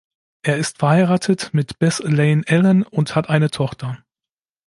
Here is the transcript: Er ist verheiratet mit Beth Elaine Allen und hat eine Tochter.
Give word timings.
Er 0.41 0.57
ist 0.57 0.79
verheiratet 0.79 1.53
mit 1.53 1.77
Beth 1.77 1.99
Elaine 1.99 2.43
Allen 2.47 2.81
und 2.81 3.13
hat 3.15 3.29
eine 3.29 3.51
Tochter. 3.51 4.03